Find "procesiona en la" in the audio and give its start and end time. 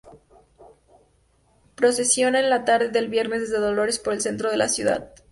1.75-2.65